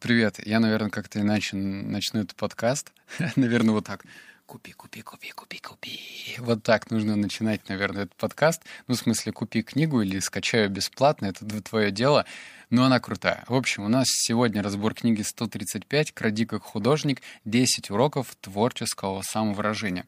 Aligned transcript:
Привет. 0.00 0.40
Я, 0.46 0.58
наверное, 0.58 0.90
как-то 0.90 1.20
иначе 1.20 1.56
начну 1.56 2.20
этот 2.20 2.34
подкаст. 2.36 2.92
наверное, 3.36 3.74
вот 3.74 3.84
так. 3.84 4.04
Купи, 4.46 4.72
купи, 4.72 5.02
купи, 5.02 5.32
купи, 5.32 5.58
купи. 5.58 6.00
Вот 6.38 6.62
так 6.62 6.90
нужно 6.90 7.14
начинать, 7.14 7.68
наверное, 7.68 8.04
этот 8.04 8.16
подкаст. 8.16 8.62
Ну, 8.86 8.94
в 8.94 8.98
смысле, 8.98 9.32
купи 9.32 9.62
книгу 9.62 10.00
или 10.00 10.18
скачаю 10.20 10.70
бесплатно. 10.70 11.26
Это 11.26 11.62
твое 11.62 11.90
дело. 11.90 12.24
Но 12.70 12.84
она 12.84 13.00
крутая. 13.00 13.44
В 13.48 13.54
общем, 13.54 13.84
у 13.84 13.88
нас 13.88 14.06
сегодня 14.08 14.62
разбор 14.62 14.94
книги 14.94 15.20
135 15.20 16.12
«Кради 16.12 16.46
как 16.46 16.62
художник. 16.62 17.20
10 17.44 17.90
уроков 17.90 18.34
творческого 18.40 19.20
самовыражения». 19.22 20.06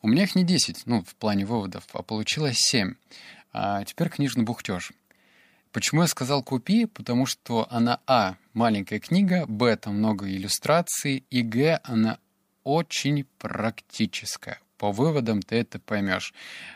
У 0.00 0.08
меня 0.08 0.22
их 0.22 0.36
не 0.36 0.44
10, 0.44 0.82
ну, 0.86 1.02
в 1.02 1.14
плане 1.16 1.44
выводов, 1.44 1.84
а 1.92 2.02
получилось 2.02 2.56
7. 2.58 2.94
А 3.52 3.84
теперь 3.84 4.08
книжный 4.08 4.44
бухтеж. 4.44 4.92
Почему 5.72 6.02
я 6.02 6.08
сказал 6.08 6.42
«купи»? 6.42 6.86
Потому 6.86 7.26
что 7.26 7.66
она, 7.70 8.00
а, 8.06 8.36
маленькая 8.54 8.98
книга, 8.98 9.46
б, 9.46 9.76
там 9.76 9.98
много 9.98 10.28
иллюстраций, 10.28 11.24
и 11.30 11.42
г, 11.42 11.80
она 11.84 12.18
очень 12.64 13.26
практическая. 13.38 14.60
По 14.78 14.92
выводам 14.92 15.42
ты 15.42 15.56
это 15.56 15.78
поймешь. 15.78 16.32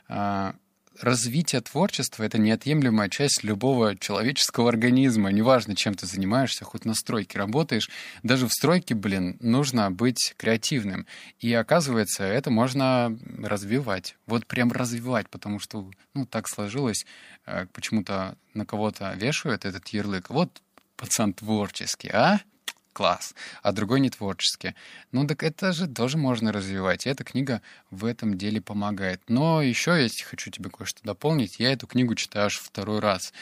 А, 0.08 0.54
развитие 1.00 1.60
творчества— 1.60 2.22
это 2.24 2.38
неотъемлемая 2.38 3.08
часть 3.08 3.42
любого 3.42 3.96
человеческого 3.96 4.68
организма. 4.68 5.30
Неважно, 5.30 5.76
чем 5.76 5.94
ты 5.94 6.06
занимаешься, 6.06 6.64
хоть 6.64 6.84
на 6.84 6.94
стройке 6.94 7.38
работаешь, 7.38 7.90
даже 8.22 8.46
в 8.46 8.52
стройке, 8.52 8.94
блин, 8.94 9.36
нужно 9.40 9.90
быть 9.90 10.34
креативным. 10.36 11.06
И 11.40 11.52
оказывается, 11.52 12.24
это 12.24 12.50
можно 12.50 13.18
развивать. 13.38 14.16
Вот 14.26 14.46
прям 14.46 14.72
развивать, 14.72 15.28
потому 15.28 15.58
что, 15.58 15.90
ну, 16.14 16.26
так 16.26 16.48
сложилось, 16.48 17.06
э, 17.46 17.66
почему-то 17.72 18.36
на 18.54 18.66
кого-то 18.66 19.12
вешают 19.14 19.64
этот 19.64 19.88
ярлык. 19.88 20.30
Вот 20.30 20.62
пацан 20.96 21.32
творческий, 21.32 22.10
а? 22.12 22.40
Класс, 22.92 23.34
а 23.62 23.72
другой 23.72 24.00
не 24.00 24.10
творческий. 24.10 24.74
Ну 25.10 25.26
так 25.26 25.42
это 25.42 25.72
же 25.72 25.86
тоже 25.86 26.18
можно 26.18 26.52
развивать, 26.52 27.06
и 27.06 27.10
эта 27.10 27.24
книга 27.24 27.62
в 27.90 28.04
этом 28.04 28.38
деле 28.38 28.60
помогает. 28.60 29.20
Но 29.28 29.62
еще 29.62 30.00
есть, 30.00 30.22
хочу 30.22 30.50
тебе 30.50 30.70
кое-что 30.70 31.00
дополнить, 31.02 31.58
я 31.58 31.72
эту 31.72 31.86
книгу 31.86 32.14
читаю 32.14 32.46
аж 32.46 32.58
второй 32.58 33.00
раз. 33.00 33.32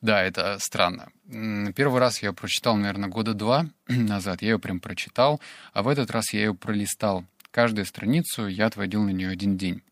Да, 0.00 0.22
это 0.22 0.58
странно. 0.58 1.10
Первый 1.76 2.00
раз 2.00 2.22
я 2.22 2.28
ее 2.28 2.34
прочитал, 2.34 2.76
наверное, 2.76 3.10
года 3.10 3.34
два 3.34 3.66
назад, 3.88 4.42
я 4.42 4.50
ее 4.50 4.58
прям 4.58 4.80
прочитал, 4.80 5.40
а 5.72 5.82
в 5.82 5.88
этот 5.88 6.10
раз 6.10 6.32
я 6.32 6.40
ее 6.40 6.54
пролистал. 6.54 7.24
Каждую 7.50 7.84
страницу 7.84 8.46
я 8.46 8.66
отводил 8.66 9.02
на 9.02 9.10
нее 9.10 9.28
один 9.28 9.58
день. 9.58 9.82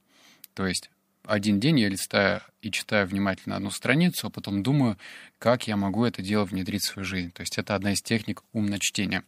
То 0.55 0.67
есть 0.67 0.91
один 1.29 1.61
день 1.61 1.79
я 1.81 1.89
листаю 1.91 2.41
и 2.62 2.71
читаю 2.71 3.07
внимательно 3.07 3.57
одну 3.57 3.71
страницу, 3.71 4.27
а 4.27 4.31
потом 4.31 4.62
думаю, 4.62 4.97
как 5.39 5.69
я 5.69 5.77
могу 5.77 6.05
это 6.05 6.23
дело 6.23 6.45
внедрить 6.45 6.83
в 6.83 6.87
свою 6.87 7.05
жизнь. 7.05 7.31
То 7.33 7.43
есть 7.43 7.59
это 7.59 7.75
одна 7.75 7.93
из 7.93 8.01
техник 8.01 8.43
умного 8.53 8.81
чтения. 8.81 9.25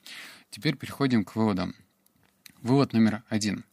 Теперь 0.48 0.76
переходим 0.76 1.24
к 1.24 1.36
выводам. 1.36 1.74
Вывод 2.62 2.94
номер 2.94 3.22
один. 3.28 3.64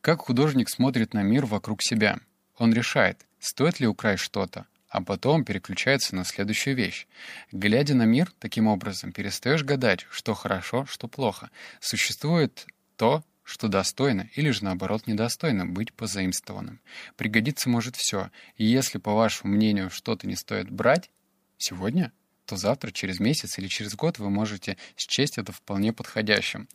Как 0.00 0.22
художник 0.22 0.70
смотрит 0.70 1.12
на 1.12 1.22
мир 1.22 1.44
вокруг 1.44 1.82
себя? 1.82 2.20
Он 2.56 2.72
решает, 2.72 3.26
стоит 3.38 3.80
ли 3.80 3.86
украсть 3.86 4.22
что-то, 4.22 4.66
а 4.88 5.02
потом 5.02 5.44
переключается 5.44 6.16
на 6.16 6.24
следующую 6.24 6.74
вещь. 6.74 7.06
Глядя 7.52 7.94
на 7.94 8.04
мир, 8.04 8.32
таким 8.38 8.66
образом 8.66 9.12
перестаешь 9.12 9.62
гадать, 9.62 10.06
что 10.10 10.32
хорошо, 10.32 10.86
что 10.86 11.06
плохо. 11.06 11.50
Существует 11.80 12.66
то, 12.96 13.22
что 13.48 13.68
достойно 13.68 14.28
или 14.34 14.50
же 14.50 14.62
наоборот 14.62 15.06
недостойно 15.06 15.64
быть 15.64 15.94
позаимствованным. 15.94 16.80
Пригодится 17.16 17.70
может 17.70 17.96
все, 17.96 18.30
и 18.56 18.66
если, 18.66 18.98
по 18.98 19.14
вашему 19.14 19.54
мнению, 19.54 19.88
что-то 19.88 20.26
не 20.26 20.36
стоит 20.36 20.70
брать 20.70 21.10
сегодня, 21.56 22.12
то 22.44 22.56
завтра, 22.56 22.90
через 22.90 23.20
месяц 23.20 23.58
или 23.58 23.66
через 23.66 23.94
год 23.94 24.18
вы 24.18 24.28
можете 24.28 24.76
счесть 24.98 25.38
это 25.38 25.52
вполне 25.52 25.94
подходящим. 25.94 26.68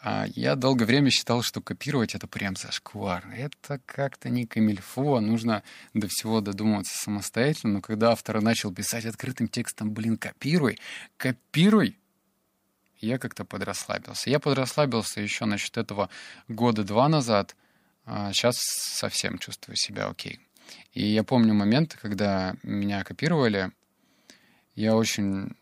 А 0.00 0.26
я 0.34 0.54
долгое 0.54 0.86
время 0.86 1.10
считал, 1.10 1.42
что 1.42 1.60
копировать 1.60 2.14
это 2.14 2.26
прям 2.26 2.56
зашкварно. 2.56 3.34
Это 3.34 3.78
как-то 3.84 4.30
не 4.30 4.46
камильфо, 4.46 5.20
нужно 5.20 5.62
до 5.92 6.08
всего 6.08 6.40
додумываться 6.40 6.96
самостоятельно. 6.96 7.74
Но 7.74 7.80
когда 7.82 8.12
автор 8.12 8.40
начал 8.40 8.72
писать 8.72 9.04
открытым 9.04 9.48
текстом, 9.48 9.92
блин, 9.92 10.16
копируй, 10.16 10.78
копируй, 11.18 11.98
я 13.00 13.18
как-то 13.18 13.44
подрасслабился. 13.44 14.30
Я 14.30 14.38
подрасслабился 14.38 15.20
еще, 15.20 15.44
насчет 15.44 15.76
этого 15.76 16.08
года 16.48 16.84
два 16.84 17.08
назад, 17.08 17.56
а 18.04 18.32
сейчас 18.32 18.56
совсем 18.58 19.38
чувствую 19.38 19.76
себя 19.76 20.08
окей. 20.08 20.40
И 20.92 21.04
я 21.04 21.22
помню 21.24 21.54
моменты, 21.54 21.96
когда 22.00 22.54
меня 22.62 23.04
копировали, 23.04 23.70
я 24.74 24.94
очень 24.96 25.54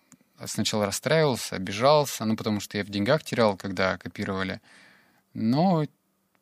сначала 0.45 0.87
расстраивался, 0.87 1.57
обижался, 1.57 2.25
ну, 2.25 2.37
потому 2.37 2.61
что 2.61 2.79
я 2.79 2.85
в 2.85 2.89
деньгах 2.89 3.23
терял, 3.25 3.57
когда 3.57 3.97
копировали. 3.99 4.61
Но 5.35 5.85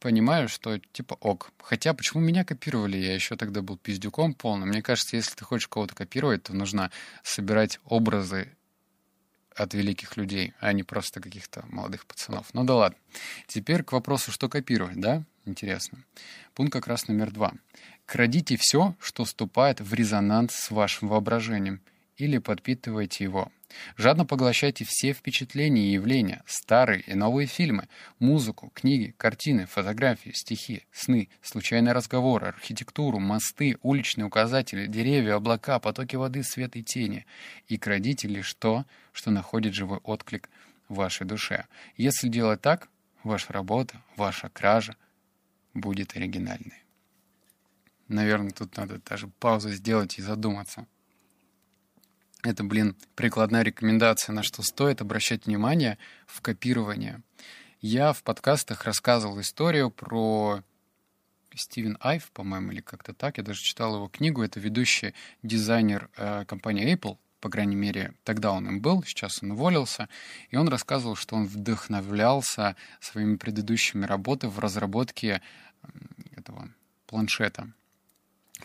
понимаю, 0.01 0.49
что 0.49 0.79
типа 0.93 1.15
ок. 1.15 1.51
Хотя 1.63 1.95
почему 1.95 2.23
меня 2.23 2.45
копировали? 2.45 2.99
Я 2.99 3.15
еще 3.15 3.37
тогда 3.37 3.63
был 3.63 3.79
пиздюком 3.79 4.35
полным. 4.35 4.69
Мне 4.69 4.83
кажется, 4.83 5.17
если 5.17 5.35
ты 5.35 5.45
хочешь 5.45 5.69
кого-то 5.69 5.95
копировать, 5.95 6.43
то 6.43 6.55
нужно 6.55 6.91
собирать 7.23 7.81
образы 7.85 8.53
от 9.55 9.75
великих 9.75 10.17
людей, 10.17 10.53
а 10.61 10.73
не 10.73 10.83
просто 10.83 11.21
каких-то 11.21 11.65
молодых 11.69 12.07
пацанов. 12.07 12.53
Ну 12.53 12.65
да 12.65 12.75
ладно. 12.75 12.99
Теперь 13.47 13.83
к 13.83 13.93
вопросу, 13.93 14.33
что 14.33 14.49
копировать, 14.49 15.01
да? 15.01 15.23
Интересно. 15.45 16.05
Пункт 16.55 16.73
как 16.73 16.87
раз 16.87 17.09
номер 17.09 17.31
два. 17.31 17.53
Крадите 18.07 18.57
все, 18.57 18.95
что 19.01 19.25
вступает 19.25 19.81
в 19.81 19.93
резонанс 19.95 20.55
с 20.55 20.71
вашим 20.71 21.09
воображением, 21.09 21.81
или 22.17 22.39
подпитывайте 22.39 23.25
его. 23.25 23.51
Жадно 23.97 24.25
поглощайте 24.25 24.85
все 24.85 25.13
впечатления 25.13 25.89
и 25.89 25.93
явления, 25.93 26.43
старые 26.47 27.01
и 27.03 27.15
новые 27.15 27.47
фильмы, 27.47 27.89
музыку, 28.19 28.71
книги, 28.75 29.15
картины, 29.17 29.67
фотографии, 29.67 30.31
стихи, 30.31 30.85
сны, 30.93 31.29
случайные 31.43 31.93
разговоры, 31.93 32.49
архитектуру, 32.49 33.19
мосты, 33.19 33.79
уличные 33.83 34.27
указатели, 34.27 34.87
деревья, 34.87 35.37
облака, 35.37 35.79
потоки 35.79 36.17
воды, 36.17 36.43
свет 36.43 36.77
и 36.77 36.83
тени. 36.83 37.27
И 37.69 37.79
крадите 37.79 38.29
лишь 38.29 38.55
то, 38.55 38.85
что 39.13 39.31
находит 39.31 39.75
живой 39.75 39.99
отклик 39.99 40.49
в 40.89 40.97
вашей 40.97 41.27
душе. 41.27 41.67
Если 41.97 42.29
делать 42.29 42.61
так, 42.61 42.89
ваша 43.23 43.53
работа, 43.53 44.01
ваша 44.17 44.49
кража 44.49 44.97
будет 45.73 46.17
оригинальной. 46.17 46.85
Наверное, 48.09 48.51
тут 48.51 48.77
надо 48.77 49.01
даже 49.09 49.29
паузу 49.29 49.71
сделать 49.71 50.19
и 50.19 50.23
задуматься. 50.23 50.87
Это, 52.45 52.63
блин, 52.63 52.95
прикладная 53.15 53.63
рекомендация, 53.63 54.35
на 54.35 54.43
что 54.43 54.63
стоит 54.63 55.01
обращать 55.01 55.47
внимание 55.47 55.97
в 56.27 56.43
копировании. 56.43 57.23
Я 57.81 58.13
в 58.13 58.23
подкастах 58.23 58.85
рассказывал 58.85 59.41
историю 59.41 59.91
про 59.91 60.63
Стивен 61.55 61.97
Айв, 62.01 62.31
по-моему, 62.33 62.73
или 62.73 62.83
как-то 62.83 63.15
так. 63.15 63.39
Я 63.39 63.45
даже 63.45 63.63
читал 63.63 63.97
его 63.97 64.09
книгу. 64.09 64.43
Это 64.43 64.61
ведущий 64.61 65.15
дизайнер 65.43 66.11
э, 66.19 66.45
компании 66.45 66.95
Apple. 66.95 67.17
По 67.41 67.49
крайней 67.49 67.77
мере, 67.77 68.13
тогда 68.25 68.53
он 68.53 68.69
им 68.69 68.81
был, 68.81 69.03
сейчас 69.05 69.43
он 69.43 69.53
уволился. 69.53 70.11
И 70.51 70.57
он 70.57 70.69
рассказывал, 70.69 71.17
что 71.17 71.37
он 71.37 71.47
вдохновлялся 71.47 72.77
своими 73.01 73.37
предыдущими 73.37 74.05
работами 74.05 74.51
в 74.51 74.59
разработке 74.59 75.41
этого 76.37 76.69
планшета. 77.07 77.73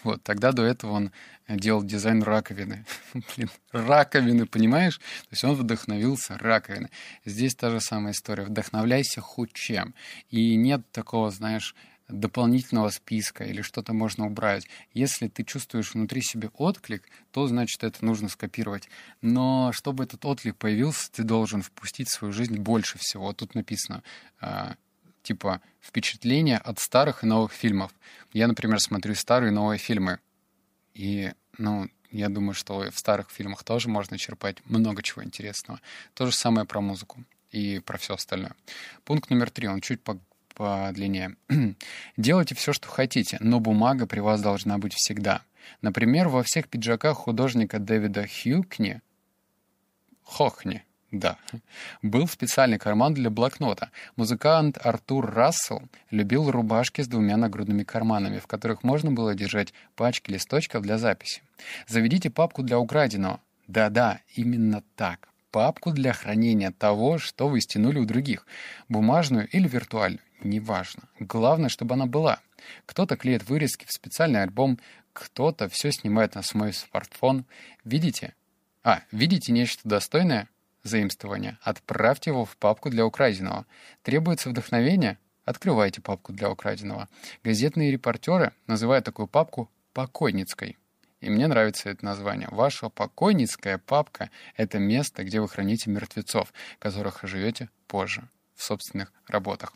Вот, 0.03 0.23
тогда 0.23 0.51
до 0.51 0.63
этого 0.63 0.91
он 0.91 1.11
делал 1.47 1.83
дизайн 1.83 2.23
раковины. 2.23 2.85
Блин, 3.13 3.49
раковины, 3.71 4.45
понимаешь? 4.45 4.97
То 4.97 5.31
есть 5.31 5.43
он 5.43 5.55
вдохновился 5.55 6.37
раковиной. 6.37 6.89
Здесь 7.25 7.55
та 7.55 7.69
же 7.69 7.81
самая 7.81 8.13
история. 8.13 8.43
Вдохновляйся 8.43 9.21
хоть 9.21 9.53
чем. 9.53 9.93
И 10.29 10.55
нет 10.55 10.89
такого, 10.91 11.31
знаешь, 11.31 11.75
дополнительного 12.09 12.89
списка 12.89 13.43
или 13.43 13.61
что-то 13.61 13.93
можно 13.93 14.25
убрать. 14.25 14.67
Если 14.93 15.27
ты 15.27 15.43
чувствуешь 15.43 15.93
внутри 15.93 16.21
себя 16.21 16.49
отклик, 16.53 17.03
то 17.31 17.47
значит 17.47 17.83
это 17.83 18.03
нужно 18.03 18.29
скопировать. 18.29 18.89
Но 19.21 19.71
чтобы 19.73 20.03
этот 20.03 20.25
отклик 20.25 20.57
появился, 20.57 21.11
ты 21.11 21.23
должен 21.23 21.61
впустить 21.61 22.09
в 22.09 22.13
свою 22.13 22.33
жизнь 22.33 22.57
больше 22.57 22.97
всего. 22.97 23.31
Тут 23.33 23.56
написано 23.56 24.03
а, 24.41 24.75
типа 25.29 25.61
впечатления 25.79 26.57
от 26.57 26.79
старых 26.79 27.23
и 27.23 27.27
новых 27.27 27.51
фильмов. 27.51 27.93
Я, 28.33 28.47
например, 28.47 28.79
смотрю 28.79 29.13
старые 29.13 29.51
и 29.51 29.53
новые 29.53 29.77
фильмы. 29.77 30.17
И, 30.95 31.31
ну, 31.59 31.87
я 32.09 32.29
думаю, 32.29 32.55
что 32.55 32.89
в 32.89 32.97
старых 32.97 33.29
фильмах 33.29 33.63
тоже 33.63 33.89
можно 33.89 34.17
черпать 34.17 34.57
много 34.65 35.03
чего 35.03 35.23
интересного. 35.23 35.79
То 36.15 36.25
же 36.25 36.31
самое 36.31 36.65
про 36.65 36.81
музыку 36.81 37.23
и 37.51 37.77
про 37.77 37.99
все 37.99 38.15
остальное. 38.15 38.55
Пункт 39.03 39.29
номер 39.29 39.51
три, 39.51 39.67
он 39.67 39.81
чуть 39.81 40.01
по 40.01 40.19
подлиннее. 40.55 41.35
Делайте 42.17 42.55
все, 42.55 42.73
что 42.73 42.87
хотите, 42.87 43.37
но 43.39 43.59
бумага 43.59 44.07
при 44.07 44.21
вас 44.21 44.41
должна 44.41 44.79
быть 44.79 44.95
всегда. 44.95 45.43
Например, 45.81 46.27
во 46.27 46.41
всех 46.41 46.67
пиджаках 46.67 47.17
художника 47.17 47.77
Дэвида 47.77 48.25
Хьюкни, 48.27 49.01
Хохни, 50.23 50.83
да. 51.11 51.38
Был 52.03 52.27
специальный 52.27 52.77
карман 52.77 53.15
для 53.15 53.29
блокнота. 53.31 53.89
Музыкант 54.15 54.77
Артур 54.81 55.31
Рассел 55.33 55.81
любил 56.11 56.51
рубашки 56.51 57.01
с 57.01 57.07
двумя 57.07 57.35
нагрудными 57.35 57.83
карманами, 57.83 58.38
в 58.38 58.45
которых 58.45 58.83
можно 58.83 59.11
было 59.11 59.33
держать 59.33 59.73
пачки 59.95 60.31
листочков 60.31 60.83
для 60.83 60.97
записи. 61.00 61.41
Заведите 61.88 62.29
папку 62.29 62.61
для 62.61 62.77
украденного. 62.77 63.39
Да-да, 63.67 64.21
именно 64.35 64.83
так. 64.95 65.29
папку 65.51 65.91
для 65.91 66.13
хранения 66.13 66.71
того, 66.71 67.17
что 67.17 67.47
вы 67.47 67.62
стянули 67.62 68.00
у 68.00 68.05
других, 68.05 68.45
бумажную 68.88 69.47
или 69.47 69.67
виртуальную, 69.67 70.21
неважно. 70.44 71.03
Главное, 71.19 71.69
чтобы 71.69 71.95
она 71.95 72.05
была. 72.05 72.39
Кто-то 72.85 73.17
клеит 73.17 73.50
вырезки 73.50 73.85
в 73.85 73.91
специальный 73.91 74.44
альбом, 74.44 74.79
кто-то 75.13 75.69
все 75.69 75.91
снимает 75.91 76.35
на 76.35 76.44
свой 76.44 76.73
смартфон. 76.73 77.45
Видите? 77.83 78.35
А, 78.83 79.01
видите 79.12 79.51
нечто 79.51 79.81
достойное? 79.89 80.47
Заимствования. 80.83 81.59
Отправьте 81.61 82.29
его 82.31 82.45
в 82.45 82.55
папку 82.57 82.89
для 82.89 83.05
украденного. 83.05 83.65
Требуется 84.01 84.49
вдохновение? 84.49 85.17
Открывайте 85.45 86.01
папку 86.01 86.31
для 86.31 86.49
украденного. 86.49 87.09
Газетные 87.43 87.91
репортеры 87.91 88.53
называют 88.67 89.05
такую 89.05 89.27
папку 89.27 89.69
«покойницкой». 89.93 90.77
И 91.21 91.29
мне 91.29 91.47
нравится 91.47 91.89
это 91.89 92.05
название. 92.05 92.47
Ваша 92.51 92.89
покойницкая 92.89 93.77
папка— 93.77 94.29
это 94.55 94.79
место, 94.79 95.23
где 95.23 95.41
вы 95.41 95.49
храните 95.49 95.89
мертвецов, 95.89 96.53
которых 96.79 97.19
живете 97.23 97.69
позже 97.87 98.29
в 98.59 98.63
собственных 98.63 99.13
работах. 99.27 99.73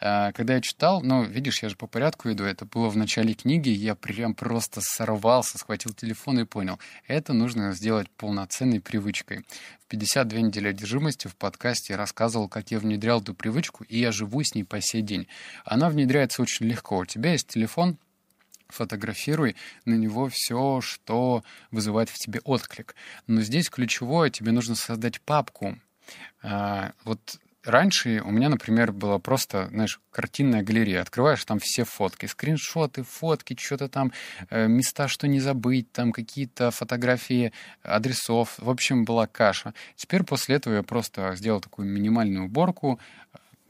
А, 0.00 0.32
когда 0.32 0.56
я 0.56 0.60
читал, 0.60 1.00
ну, 1.00 1.24
видишь, 1.24 1.62
я 1.62 1.70
же 1.70 1.76
по 1.76 1.86
порядку 1.86 2.30
иду, 2.30 2.44
это 2.44 2.66
было 2.66 2.90
в 2.90 2.96
начале 2.96 3.32
книги, 3.32 3.70
я 3.70 3.94
прям 3.94 4.34
просто 4.34 4.82
сорвался, 4.82 5.56
схватил 5.56 5.94
телефон 5.94 6.40
и 6.40 6.44
понял, 6.44 6.78
это 7.06 7.32
нужно 7.32 7.72
сделать 7.72 8.10
полноценной 8.10 8.80
привычкой. 8.80 9.46
В 9.80 9.86
52 9.88 10.40
недели 10.40 10.68
одержимости 10.68 11.26
в 11.26 11.36
подкасте 11.36 11.96
рассказывал, 11.96 12.48
как 12.48 12.70
я 12.70 12.78
внедрял 12.78 13.22
эту 13.22 13.32
привычку, 13.32 13.84
и 13.84 13.98
я 13.98 14.12
живу 14.12 14.44
с 14.44 14.54
ней 14.54 14.64
по 14.64 14.78
сей 14.82 15.00
день. 15.00 15.26
Она 15.64 15.88
внедряется 15.88 16.42
очень 16.42 16.66
легко. 16.66 16.98
У 16.98 17.06
тебя 17.06 17.32
есть 17.32 17.48
телефон, 17.48 17.96
фотографируй 18.68 19.56
на 19.86 19.94
него 19.94 20.28
все, 20.28 20.82
что 20.82 21.42
вызывает 21.70 22.10
в 22.10 22.18
тебе 22.18 22.40
отклик. 22.44 22.94
Но 23.26 23.40
здесь 23.40 23.70
ключевое, 23.70 24.28
тебе 24.28 24.52
нужно 24.52 24.74
создать 24.74 25.22
папку. 25.22 25.78
А, 26.42 26.92
вот 27.04 27.38
раньше 27.64 28.22
у 28.24 28.30
меня, 28.30 28.48
например, 28.48 28.92
была 28.92 29.18
просто, 29.18 29.68
знаешь, 29.68 30.00
картинная 30.10 30.62
галерея. 30.62 31.02
Открываешь 31.02 31.44
там 31.44 31.58
все 31.58 31.84
фотки, 31.84 32.26
скриншоты, 32.26 33.02
фотки, 33.02 33.56
что-то 33.58 33.88
там, 33.88 34.12
э, 34.50 34.66
места, 34.68 35.08
что 35.08 35.28
не 35.28 35.40
забыть, 35.40 35.90
там 35.92 36.12
какие-то 36.12 36.70
фотографии 36.70 37.52
адресов. 37.82 38.54
В 38.58 38.70
общем, 38.70 39.04
была 39.04 39.26
каша. 39.26 39.74
Теперь 39.96 40.24
после 40.24 40.56
этого 40.56 40.74
я 40.74 40.82
просто 40.82 41.34
сделал 41.36 41.60
такую 41.60 41.88
минимальную 41.88 42.46
уборку. 42.46 42.98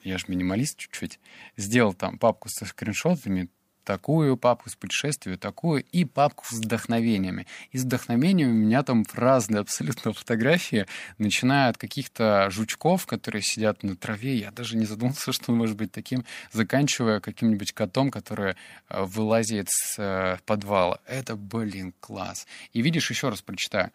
Я 0.03 0.19
же 0.19 0.27
минималист 0.29 0.79
чуть-чуть. 0.79 1.19
Сделал 1.57 1.93
там 1.93 2.19
папку 2.19 2.49
со 2.49 2.65
скриншотами, 2.65 3.49
такую 3.89 4.37
папку 4.37 4.69
с 4.69 4.77
путешествию, 4.77 5.39
такую, 5.39 5.83
и 5.83 6.05
папку 6.05 6.45
с 6.45 6.53
вдохновениями. 6.53 7.47
И 7.73 7.79
с 7.79 7.85
вдохновениями 7.85 8.51
у 8.51 8.67
меня 8.67 8.83
там 8.83 9.03
разные 9.15 9.61
абсолютно 9.61 10.13
фотографии, 10.13 10.87
начиная 11.17 11.71
от 11.71 11.79
каких-то 11.79 12.51
жучков, 12.51 13.07
которые 13.07 13.41
сидят 13.41 13.83
на 13.83 13.97
траве, 13.97 14.37
я 14.37 14.51
даже 14.51 14.77
не 14.77 14.85
задумался, 14.85 15.33
что 15.33 15.53
он 15.53 15.59
может 15.59 15.77
быть 15.77 15.91
таким, 15.91 16.27
заканчивая 16.53 17.21
каким-нибудь 17.21 17.73
котом, 17.73 18.11
который 18.11 18.57
э, 18.91 19.03
вылазит 19.05 19.69
с 19.71 19.99
э, 19.99 20.37
подвала. 20.45 20.99
Это, 21.07 21.35
блин, 21.35 21.95
класс. 21.99 22.47
И 22.75 22.83
видишь, 22.83 23.09
еще 23.09 23.31
раз 23.31 23.41
прочитаю. 23.41 23.91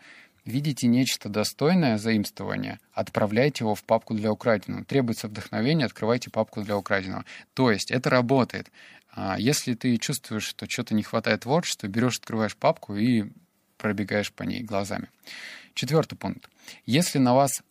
Видите 0.45 0.87
нечто 0.87 1.29
достойное 1.29 1.97
заимствования, 1.97 2.79
отправляйте 2.91 3.63
его 3.63 3.75
в 3.75 3.83
папку 3.83 4.13
для 4.13 4.31
украденного. 4.31 4.83
Требуется 4.83 5.29
вдохновение, 5.29 5.85
открывайте 5.85 6.29
папку 6.29 6.61
для 6.61 6.77
украденного. 6.77 7.23
То 7.53 7.71
есть 7.71 7.91
это 7.91 8.09
работает. 8.09 8.69
А 9.15 9.39
если 9.39 9.73
ты 9.73 9.95
чувствуешь, 9.97 10.43
что 10.43 10.65
что-то 10.69 10.95
не 10.95 11.03
хватает 11.03 11.41
творчества, 11.41 11.87
берешь, 11.87 12.17
открываешь 12.17 12.57
папку 12.57 12.95
и 12.95 13.25
пробегаешь 13.77 14.33
по 14.33 14.43
ней 14.43 14.63
глазами. 14.63 15.09
Четвертый 15.75 16.15
пункт. 16.15 16.49
Если 16.85 17.19
на 17.19 17.33
вас 17.33 17.63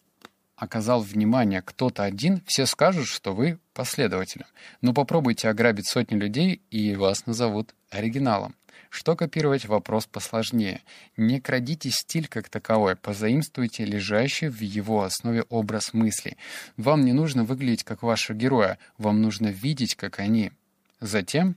оказал 0.56 1.02
внимание 1.02 1.60
кто-то 1.60 2.04
один, 2.04 2.40
все 2.46 2.66
скажут, 2.66 3.06
что 3.06 3.34
вы 3.34 3.58
последователь. 3.74 4.44
Но 4.80 4.94
попробуйте 4.94 5.48
ограбить 5.48 5.88
сотни 5.88 6.14
людей, 6.14 6.62
и 6.70 6.94
вас 6.94 7.26
назовут 7.26 7.74
оригиналом. 7.90 8.54
Что 8.90 9.16
копировать? 9.16 9.66
Вопрос 9.66 10.06
посложнее. 10.06 10.82
Не 11.16 11.40
крадите 11.40 11.90
стиль 11.90 12.28
как 12.28 12.48
таковой, 12.48 12.96
позаимствуйте 12.96 13.84
лежащий 13.84 14.48
в 14.48 14.60
его 14.60 15.02
основе 15.02 15.42
образ 15.48 15.92
мысли. 15.92 16.36
Вам 16.76 17.04
не 17.04 17.12
нужно 17.12 17.44
выглядеть 17.44 17.84
как 17.84 18.02
ваши 18.02 18.34
героя, 18.34 18.78
вам 18.98 19.22
нужно 19.22 19.48
видеть, 19.48 19.94
как 19.94 20.18
они. 20.18 20.52
Затем 21.00 21.56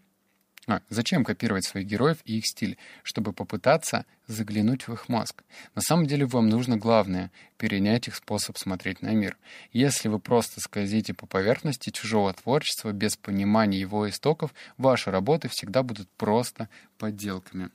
а, 0.67 0.81
зачем 0.89 1.23
копировать 1.23 1.65
своих 1.65 1.88
героев 1.88 2.17
и 2.25 2.38
их 2.38 2.47
стиль? 2.47 2.77
Чтобы 3.03 3.33
попытаться 3.33 4.06
заглянуть 4.27 4.88
в 4.88 4.94
их 4.94 5.09
мозг. 5.09 5.44
На 5.75 5.81
самом 5.81 6.07
деле 6.07 6.25
вам 6.25 6.50
нужно 6.50 6.77
главное— 6.77 7.31
перенять 7.57 8.07
их 8.07 8.15
способ 8.15 8.57
смотреть 8.57 9.01
на 9.01 9.09
мир. 9.09 9.38
Если 9.71 10.07
вы 10.07 10.19
просто 10.19 10.59
скользите 10.59 11.13
по 11.13 11.25
поверхности 11.25 11.89
чужого 11.89 12.33
творчества 12.33 12.91
без 12.91 13.15
понимания 13.15 13.79
его 13.79 14.09
истоков, 14.09 14.53
ваши 14.77 15.12
работы 15.12 15.47
всегда 15.50 15.83
будут 15.83 16.09
просто 16.17 16.69
подделками. 16.97 17.69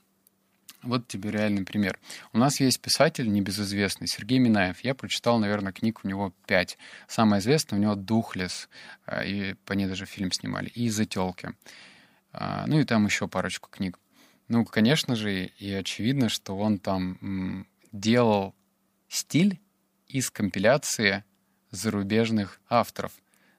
Вот 0.83 1.07
тебе 1.07 1.29
реальный 1.29 1.63
пример. 1.63 1.99
У 2.33 2.39
нас 2.39 2.59
есть 2.59 2.81
писатель 2.81 3.31
небезызвестный, 3.31 4.07
Сергей 4.07 4.39
Минаев. 4.39 4.83
Я 4.83 4.95
прочитал, 4.95 5.37
наверное, 5.37 5.73
книг 5.73 6.01
у 6.03 6.07
него 6.07 6.33
пять. 6.47 6.77
Самое 7.07 7.39
известное 7.39 7.77
у 7.77 7.81
него 7.81 7.95
«Духлес», 7.95 8.67
а, 9.05 9.23
и 9.23 9.53
по 9.65 9.73
ней 9.73 9.85
даже 9.85 10.05
фильм 10.05 10.31
снимали, 10.31 10.69
и 10.69 10.89
«Зателки». 10.89 11.53
А, 12.33 12.65
ну 12.67 12.79
и 12.79 12.83
там 12.83 13.05
еще 13.05 13.27
парочку 13.27 13.69
книг. 13.69 13.99
Ну, 14.47 14.65
конечно 14.65 15.15
же, 15.15 15.45
и 15.45 15.71
очевидно, 15.71 16.29
что 16.29 16.57
он 16.57 16.77
там 16.77 17.65
делал 17.91 18.55
стиль 19.07 19.59
из 20.07 20.29
компиляции 20.29 21.23
зарубежных 21.71 22.59
авторов. 22.69 23.13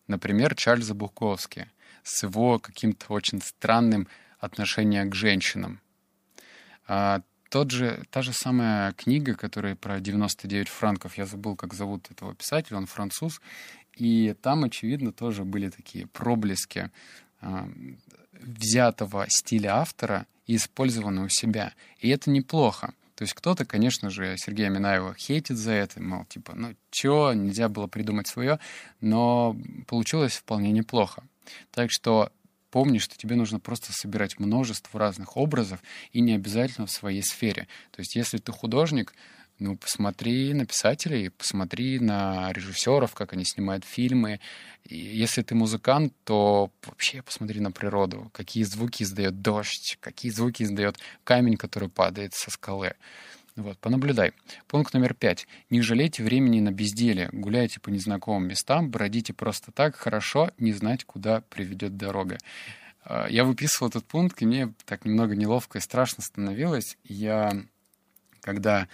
Например, 0.07 0.55
Чарльза 0.55 0.95
Буковски 0.95 1.71
с 2.03 2.23
его 2.23 2.59
каким-то 2.59 3.13
очень 3.13 3.41
странным 3.41 4.09
отношением 4.39 5.11
к 5.11 5.15
женщинам. 5.15 5.81
А, 6.87 7.23
тот 7.49 7.71
же, 7.71 8.03
та 8.11 8.23
же 8.23 8.33
самая 8.33 8.93
книга, 8.93 9.35
которая 9.35 9.77
про 9.77 10.01
99 10.01 10.69
франков, 10.69 11.17
я 11.17 11.27
забыл, 11.27 11.55
как 11.55 11.75
зовут 11.75 12.11
этого 12.11 12.35
писателя, 12.35 12.79
он 12.79 12.87
француз, 12.87 13.41
и 13.95 14.35
там, 14.41 14.65
очевидно, 14.65 15.13
тоже 15.13 15.45
были 15.45 15.69
такие 15.69 16.07
проблески 16.07 16.91
а, 17.41 17.69
взятого 18.43 19.27
стиля 19.29 19.77
автора 19.77 20.27
и 20.47 20.57
использованного 20.57 21.27
у 21.27 21.29
себя. 21.29 21.73
И 21.99 22.09
это 22.09 22.31
неплохо. 22.31 22.95
То 23.15 23.25
есть 23.25 23.35
кто-то, 23.35 23.65
конечно 23.65 24.11
же, 24.11 24.35
Сергея 24.37 24.69
Минаева 24.69 25.15
хейтит 25.15 25.57
за 25.57 25.73
это, 25.73 26.03
мол, 26.03 26.25
типа, 26.25 26.55
ну 26.57 26.75
чё, 26.91 27.33
нельзя 27.33 27.69
было 27.69 27.87
придумать 27.87 28.27
свое, 28.27 28.59
но 29.01 29.57
получилось 29.87 30.33
вполне 30.33 30.73
неплохо. 30.73 31.23
Так 31.71 31.91
что 31.91 32.33
помни, 32.71 32.99
что 32.99 33.17
тебе 33.17 33.37
нужно 33.37 33.61
просто 33.61 33.93
собирать 33.93 34.41
множество 34.41 34.99
разных 34.99 35.37
образов 35.37 35.81
и 36.13 36.21
не 36.21 36.35
обязательно 36.35 36.87
в 36.87 36.91
своей 36.91 37.23
сфере. 37.23 37.69
То 37.93 38.01
есть 38.01 38.17
если 38.17 38.39
ты 38.39 38.51
художник, 38.51 39.15
ну, 39.63 39.77
посмотри 39.77 40.53
на 40.55 40.67
писателей, 40.67 41.31
посмотри 41.31 42.01
на 42.01 42.53
режиссеров, 42.53 43.15
как 43.15 43.33
они 43.33 43.45
снимают 43.45 43.85
фильмы. 43.85 44.41
И 44.85 44.97
если 44.97 45.43
ты 45.43 45.55
музыкант, 45.55 46.13
то 46.25 46.71
вообще 46.85 47.23
посмотри 47.23 47.61
на 47.61 47.71
природу, 47.71 48.31
какие 48.35 48.65
звуки 48.65 49.05
издает 49.05 49.41
дождь, 49.41 49.99
какие 50.01 50.33
звуки 50.33 50.65
издает 50.65 50.99
камень, 51.25 51.57
который 51.57 51.89
падает 51.89 52.35
со 52.35 52.51
скалы. 52.51 52.95
Вот, 53.55 53.79
понаблюдай. 53.79 54.33
Пункт 54.67 54.95
номер 54.95 55.15
пять. 55.15 55.47
Не 55.71 55.83
жалейте 55.83 56.25
времени 56.25 56.61
на 56.61 56.73
безделие. 56.73 57.29
Гуляйте 57.33 57.81
по 57.81 57.91
незнакомым 57.91 58.49
местам, 58.49 58.91
бродите 58.91 59.33
просто 59.35 59.73
так, 59.73 59.95
хорошо 59.95 60.51
не 60.59 60.73
знать, 60.73 61.05
куда 61.05 61.43
приведет 61.43 61.97
дорога. 61.97 62.39
А, 63.05 63.29
я 63.29 63.45
выписывал 63.45 63.91
этот 63.91 64.07
пункт, 64.07 64.43
и 64.43 64.47
мне 64.47 64.73
так 64.87 65.05
немного 65.05 65.37
неловко 65.37 65.79
и 65.79 65.83
страшно 65.83 66.23
становилось. 66.23 66.97
Я, 67.05 67.53
когда 68.41 68.89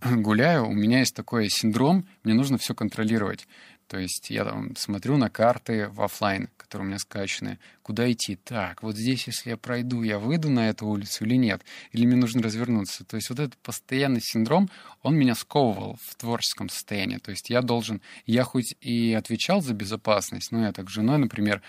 гуляю, 0.00 0.66
у 0.66 0.72
меня 0.72 1.00
есть 1.00 1.14
такой 1.14 1.48
синдром, 1.48 2.06
мне 2.24 2.34
нужно 2.34 2.58
все 2.58 2.74
контролировать. 2.74 3.46
То 3.88 3.98
есть 3.98 4.30
я 4.30 4.44
там 4.44 4.74
смотрю 4.74 5.16
на 5.16 5.30
карты 5.30 5.88
в 5.88 6.02
офлайн, 6.02 6.48
которые 6.56 6.86
у 6.86 6.88
меня 6.88 6.98
скачаны. 6.98 7.60
Куда 7.82 8.10
идти? 8.10 8.34
Так, 8.34 8.82
вот 8.82 8.96
здесь, 8.96 9.28
если 9.28 9.50
я 9.50 9.56
пройду, 9.56 10.02
я 10.02 10.18
выйду 10.18 10.50
на 10.50 10.68
эту 10.68 10.86
улицу 10.86 11.24
или 11.24 11.36
нет? 11.36 11.62
Или 11.92 12.04
мне 12.04 12.16
нужно 12.16 12.42
развернуться? 12.42 13.04
То 13.04 13.14
есть 13.14 13.30
вот 13.30 13.38
этот 13.38 13.56
постоянный 13.58 14.20
синдром, 14.20 14.68
он 15.02 15.14
меня 15.14 15.36
сковывал 15.36 15.98
в 16.02 16.16
творческом 16.16 16.68
состоянии. 16.68 17.18
То 17.18 17.30
есть 17.30 17.48
я 17.48 17.62
должен... 17.62 18.02
Я 18.24 18.42
хоть 18.42 18.74
и 18.80 19.14
отвечал 19.14 19.62
за 19.62 19.72
безопасность, 19.72 20.50
но 20.50 20.64
я 20.64 20.72
так 20.72 20.90
с 20.90 20.92
женой, 20.92 21.18
например, 21.18 21.62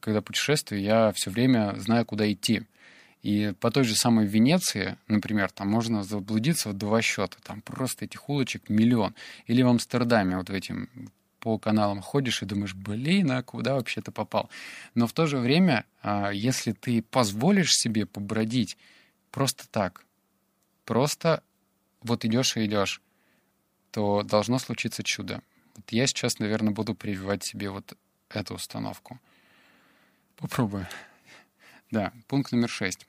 когда 0.00 0.22
путешествую, 0.22 0.80
я 0.80 1.10
все 1.12 1.30
время 1.30 1.74
знаю, 1.78 2.04
куда 2.04 2.30
идти. 2.30 2.62
И 3.22 3.52
по 3.60 3.70
той 3.70 3.84
же 3.84 3.94
самой 3.94 4.26
Венеции, 4.26 4.96
например, 5.08 5.50
там 5.50 5.68
можно 5.68 6.04
заблудиться 6.04 6.68
в 6.68 6.74
два 6.74 7.02
счета. 7.02 7.36
Там 7.42 7.60
просто 7.62 8.04
этих 8.04 8.28
улочек 8.28 8.68
миллион. 8.68 9.14
Или 9.46 9.62
в 9.62 9.68
Амстердаме 9.68 10.36
вот 10.36 10.50
в 10.50 10.52
этим 10.52 10.88
по 11.40 11.58
каналам 11.58 12.00
ходишь 12.00 12.42
и 12.42 12.46
думаешь, 12.46 12.74
блин, 12.74 13.30
а 13.32 13.42
куда 13.42 13.74
вообще 13.74 14.00
ты 14.00 14.10
попал? 14.10 14.48
Но 14.94 15.06
в 15.06 15.12
то 15.12 15.26
же 15.26 15.38
время, 15.38 15.84
а, 16.02 16.30
если 16.30 16.72
ты 16.72 17.02
позволишь 17.02 17.72
себе 17.72 18.06
побродить 18.06 18.76
просто 19.30 19.68
так, 19.68 20.04
просто 20.84 21.42
вот 22.02 22.24
идешь 22.24 22.56
и 22.56 22.66
идешь, 22.66 23.00
то 23.90 24.22
должно 24.22 24.58
случиться 24.58 25.02
чудо. 25.02 25.42
Вот 25.76 25.90
я 25.90 26.06
сейчас, 26.06 26.38
наверное, 26.38 26.72
буду 26.72 26.94
прививать 26.94 27.44
себе 27.44 27.70
вот 27.70 27.96
эту 28.28 28.54
установку. 28.54 29.18
Попробую. 30.36 30.86
Да, 31.90 32.12
пункт 32.26 32.52
номер 32.52 32.68
шесть. 32.68 33.06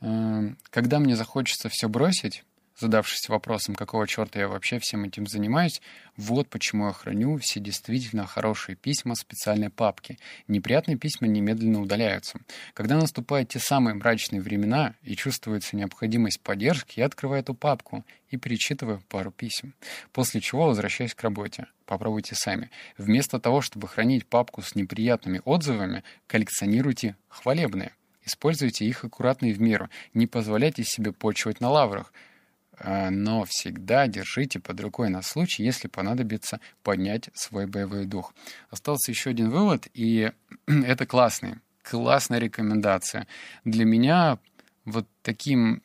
Эм, 0.00 0.58
когда 0.70 0.98
мне 0.98 1.16
захочется 1.16 1.68
все 1.68 1.88
бросить, 1.88 2.44
задавшись 2.78 3.28
вопросом, 3.28 3.74
какого 3.74 4.06
черта 4.06 4.40
я 4.40 4.48
вообще 4.48 4.78
всем 4.78 5.04
этим 5.04 5.26
занимаюсь, 5.26 5.80
вот 6.16 6.48
почему 6.48 6.86
я 6.86 6.92
храню 6.92 7.36
все 7.38 7.60
действительно 7.60 8.26
хорошие 8.26 8.76
письма 8.76 9.14
в 9.14 9.18
специальной 9.18 9.70
папке. 9.70 10.18
Неприятные 10.48 10.96
письма 10.96 11.26
немедленно 11.28 11.80
удаляются. 11.80 12.38
Когда 12.74 12.96
наступают 12.96 13.50
те 13.50 13.58
самые 13.58 13.94
мрачные 13.94 14.40
времена 14.40 14.94
и 15.02 15.16
чувствуется 15.16 15.76
необходимость 15.76 16.40
поддержки, 16.40 17.00
я 17.00 17.06
открываю 17.06 17.42
эту 17.42 17.54
папку 17.54 18.04
и 18.30 18.36
перечитываю 18.36 19.02
пару 19.08 19.30
писем. 19.30 19.74
После 20.12 20.40
чего 20.40 20.66
возвращаюсь 20.66 21.14
к 21.14 21.22
работе. 21.22 21.66
Попробуйте 21.84 22.34
сами. 22.34 22.70
Вместо 22.98 23.38
того, 23.38 23.60
чтобы 23.60 23.88
хранить 23.88 24.26
папку 24.26 24.62
с 24.62 24.74
неприятными 24.74 25.40
отзывами, 25.44 26.02
коллекционируйте 26.26 27.16
хвалебные. 27.28 27.92
Используйте 28.24 28.84
их 28.84 29.04
аккуратно 29.04 29.46
и 29.46 29.52
в 29.52 29.60
меру. 29.60 29.88
Не 30.12 30.26
позволяйте 30.26 30.82
себе 30.82 31.12
почивать 31.12 31.60
на 31.60 31.70
лаврах. 31.70 32.12
А, 32.78 33.10
но 33.10 33.44
всегда 33.44 34.06
держите 34.06 34.60
под 34.60 34.80
рукой 34.80 35.08
на 35.08 35.22
случай, 35.22 35.62
если 35.62 35.88
понадобится 35.88 36.60
поднять 36.82 37.30
свой 37.34 37.66
боевой 37.66 38.04
дух. 38.04 38.34
Остался 38.70 39.10
еще 39.10 39.30
один 39.30 39.50
вывод, 39.50 39.88
и 39.94 40.32
это 40.66 41.06
классный, 41.06 41.56
классная 41.82 42.38
рекомендация. 42.38 43.26
Для 43.64 43.84
меня 43.84 44.38
вот 44.84 45.06
таким 45.22 45.82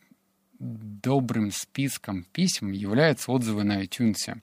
добрым 0.59 1.51
списком 1.51 2.23
писем 2.31 2.71
являются 2.71 3.31
отзывы 3.31 3.63
на 3.63 3.83
iTunes. 3.83 4.39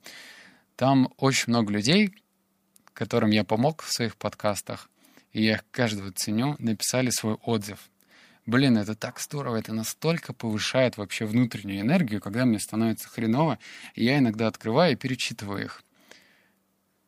Там 0.75 1.13
очень 1.17 1.45
много 1.49 1.73
людей, 1.73 2.13
которым 2.93 3.31
я 3.31 3.45
помог 3.45 3.83
в 3.83 3.93
своих 3.93 4.17
подкастах, 4.17 4.91
и 5.33 5.45
я 5.45 5.55
их 5.55 5.65
каждого 5.71 6.11
ценю, 6.13 6.57
написали 6.59 7.11
свой 7.11 7.35
отзыв. 7.35 7.79
Блин, 8.49 8.79
это 8.79 8.95
так 8.95 9.21
здорово, 9.21 9.57
это 9.57 9.75
настолько 9.75 10.33
повышает 10.33 10.97
вообще 10.97 11.27
внутреннюю 11.27 11.83
энергию, 11.83 12.19
когда 12.19 12.47
мне 12.47 12.59
становится 12.59 13.07
хреново, 13.07 13.59
и 13.95 14.05
я 14.05 14.17
иногда 14.17 14.47
открываю 14.47 14.95
и 14.95 14.97
перечитываю 14.97 15.67
их. 15.67 15.83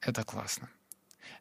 Это 0.03 0.23
классно. 0.23 0.69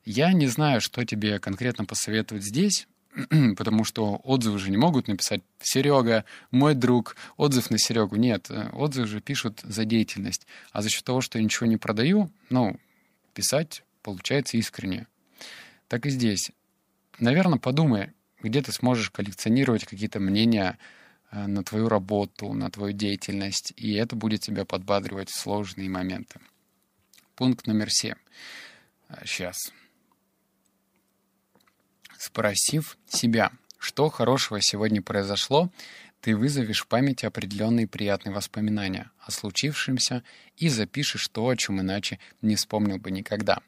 Я 0.06 0.32
не 0.32 0.48
знаю, 0.48 0.79
что 0.79 1.03
тебе 1.03 1.38
конкретно 1.39 1.84
посоветовать 1.84 2.46
здесь, 2.46 2.88
потому 3.58 3.84
что 3.84 4.22
отзывы 4.24 4.58
же 4.58 4.72
не 4.72 4.77
могут 4.77 5.10
написать 5.10 5.41
«Серега, 5.62 6.24
мой 6.50 6.75
друг», 6.75 7.18
отзыв 7.36 7.70
на 7.70 7.77
Серегу. 7.77 8.15
Нет, 8.15 8.50
э, 8.50 8.70
отзывы 8.70 9.06
же 9.06 9.20
пишут 9.20 9.60
за 9.65 9.84
деятельность. 9.84 10.48
А 10.72 10.82
за 10.82 10.89
счет 10.89 11.03
того, 11.03 11.20
что 11.20 11.39
я 11.39 11.44
ничего 11.44 11.68
не 11.68 11.75
продаю, 11.75 12.32
ну, 12.50 12.79
писать 13.34 13.84
получается 14.01 14.56
искренне. 14.56 15.08
Так 15.89 16.06
и 16.06 16.10
здесь. 16.10 16.51
Наверное, 17.20 17.60
подумай, 17.60 18.13
где 18.41 18.62
ты 18.62 18.72
сможешь 18.72 19.10
коллекционировать 19.10 19.86
какие-то 19.86 20.19
мнения 20.19 20.77
э, 21.31 21.48
на 21.48 21.63
твою 21.63 21.89
работу, 21.89 22.53
на 22.53 22.69
твою 22.69 22.93
деятельность, 22.93 23.74
и 23.75 23.93
это 23.93 24.15
будет 24.15 24.41
тебя 24.41 24.65
подбадривать 24.65 25.29
в 25.29 25.39
сложные 25.39 25.89
моменты. 25.89 26.39
Пункт 27.36 27.67
номер 27.67 27.89
семь. 27.89 28.15
Сейчас. 29.25 29.72
Спросив 32.17 32.98
себя, 33.08 33.51
что 33.77 34.10
хорошего 34.10 34.62
сегодня 34.62 35.01
произошло, 35.01 35.69
ты 36.22 36.36
вызовешь 36.36 36.81
в 36.81 36.88
памяти 36.88 37.25
определенные 37.25 37.88
приятные 37.88 38.34
воспоминания 38.34 39.10
о 39.29 39.31
случившемся 39.31 40.24
и 40.57 40.69
запишешь 40.69 41.27
то, 41.29 41.48
о 41.48 41.55
чем 41.55 41.79
иначе 41.79 42.19
не 42.41 42.55
вспомнил 42.55 42.98
бы 42.98 43.12
никогда. 43.12 43.59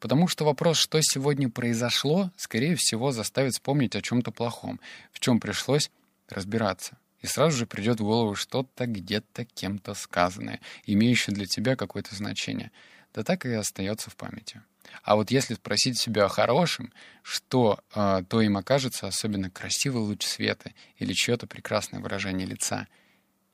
Потому 0.00 0.26
что 0.28 0.44
вопрос, 0.44 0.78
что 0.78 0.98
сегодня 1.02 1.48
произошло, 1.48 2.32
скорее 2.36 2.74
всего, 2.74 3.12
заставит 3.12 3.52
вспомнить 3.52 3.94
о 3.94 4.02
чем-то 4.02 4.32
плохом, 4.32 4.80
в 5.12 5.20
чем 5.20 5.38
пришлось 5.38 5.90
разбираться. 6.28 6.96
И 7.20 7.26
сразу 7.26 7.56
же 7.56 7.66
придет 7.66 8.00
в 8.00 8.04
голову 8.04 8.34
что-то 8.34 8.86
где-то 8.86 9.44
кем-то 9.44 9.94
сказанное, 9.94 10.60
имеющее 10.86 11.34
для 11.34 11.46
тебя 11.46 11.76
какое-то 11.76 12.14
значение. 12.14 12.72
Да 13.12 13.22
так 13.22 13.44
и 13.44 13.52
остается 13.52 14.08
в 14.08 14.16
памяти. 14.16 14.62
А 15.02 15.16
вот 15.16 15.30
если 15.30 15.54
спросить 15.54 15.98
себя 15.98 16.24
о 16.24 16.28
хорошем, 16.28 16.92
что 17.22 17.80
э, 17.94 18.22
то 18.28 18.40
им 18.40 18.56
окажется 18.56 19.06
особенно 19.06 19.50
красивый 19.50 20.02
луч 20.02 20.24
света 20.24 20.72
или 20.96 21.12
чье-то 21.12 21.46
прекрасное 21.46 22.00
выражение 22.00 22.46
лица, 22.46 22.86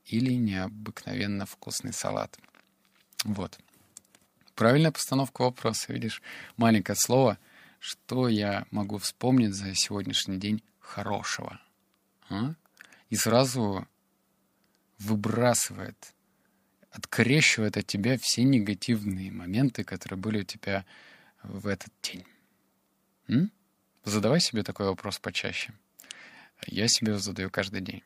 или 0.07 0.33
необыкновенно 0.35 1.47
вкусный 1.47 1.93
салат. 1.93 2.39
Вот. 3.25 3.59
Правильная 4.55 4.93
постановка 4.93 5.43
вопроса, 5.43 5.93
видишь, 5.93 6.23
маленькое 6.57 6.97
слово, 6.97 7.39
что 7.79 8.29
я 8.29 8.67
могу 8.71 8.99
вспомнить 8.99 9.55
за 9.55 9.75
сегодняшний 9.75 10.39
день 10.39 10.63
хорошего. 10.81 11.61
А? 12.31 12.55
И 13.11 13.17
сразу 13.17 13.87
выбрасывает, 14.99 16.15
открещивает 16.91 17.77
от 17.77 17.87
тебя 17.87 18.17
все 18.19 18.45
негативные 18.45 19.31
моменты, 19.31 19.85
которые 19.85 20.19
были 20.19 20.41
у 20.41 20.45
тебя 20.45 20.87
в 21.43 21.67
этот 21.67 21.93
день? 22.03 22.25
М? 23.29 23.53
Задавай 24.05 24.41
себе 24.41 24.63
такой 24.63 24.87
вопрос 24.87 25.19
почаще. 25.19 25.73
Я 26.67 26.89
себе 26.89 27.11
его 27.11 27.19
задаю 27.19 27.51
каждый 27.51 27.81
день. 27.81 28.03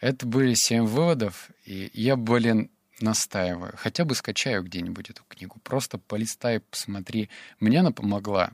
Это 0.00 0.26
были 0.26 0.54
семь 0.54 0.84
выводов, 0.84 1.50
и 1.64 1.90
я, 1.94 2.16
блин, 2.16 2.70
настаиваю. 3.00 3.74
Хотя 3.76 4.04
бы 4.04 4.14
скачаю 4.14 4.62
где-нибудь 4.62 5.10
эту 5.10 5.22
книгу. 5.28 5.58
Просто 5.62 5.98
полистай, 5.98 6.60
посмотри. 6.60 7.28
Мне 7.60 7.80
она 7.80 7.92
помогла 7.92 8.52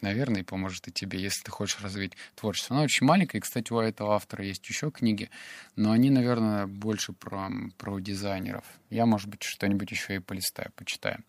наверное, 0.00 0.44
поможет 0.44 0.88
и 0.88 0.92
тебе, 0.92 1.20
если 1.20 1.42
ты 1.42 1.50
хочешь 1.50 1.80
развить 1.80 2.12
творчество. 2.34 2.76
Она 2.76 2.84
очень 2.84 3.06
маленькая, 3.06 3.38
и, 3.38 3.40
кстати, 3.40 3.72
у 3.72 3.78
этого 3.78 4.14
автора 4.14 4.44
есть 4.44 4.66
еще 4.68 4.90
книги, 4.90 5.30
но 5.74 5.90
они, 5.92 6.10
наверное, 6.10 6.66
больше 6.66 7.12
про, 7.12 7.50
про 7.78 7.98
дизайнеров. 7.98 8.64
Я, 8.90 9.06
может 9.06 9.28
быть, 9.28 9.42
что-нибудь 9.42 9.90
еще 9.90 10.16
и 10.16 10.18
полистаю, 10.20 10.70
почитаю. 10.76 11.24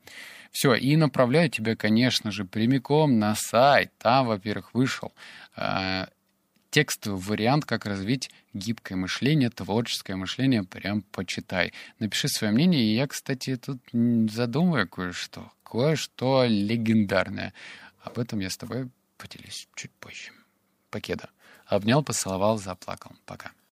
Все, 0.51 0.73
и 0.73 0.95
направляю 0.95 1.49
тебя, 1.49 1.75
конечно 1.75 2.31
же, 2.31 2.45
прямиком 2.45 3.19
на 3.19 3.35
сайт. 3.35 3.91
Там, 3.97 4.27
во-первых, 4.27 4.73
вышел 4.73 5.13
э, 5.55 6.05
текстовый 6.77 7.19
вариант, 7.19 7.65
как 7.65 7.87
развить 7.87 8.29
гибкое 8.53 8.97
мышление, 8.97 9.49
творческое 9.49 10.15
мышление, 10.15 10.61
прям 10.63 11.01
почитай. 11.01 11.73
Напиши 11.97 12.27
свое 12.27 12.53
мнение, 12.53 12.83
и 12.83 12.93
я, 12.93 13.07
кстати, 13.07 13.55
тут 13.55 13.79
задумываю 14.31 14.87
кое-что, 14.87 15.51
кое-что 15.63 16.45
легендарное. 16.47 17.55
Об 18.03 18.19
этом 18.19 18.37
я 18.41 18.51
с 18.51 18.57
тобой 18.57 18.89
поделюсь 19.17 19.67
чуть 19.73 19.89
позже. 19.93 20.29
Покеда. 20.91 21.31
Обнял, 21.65 22.03
поцеловал, 22.03 22.59
заплакал. 22.59 23.13
Пока. 23.25 23.53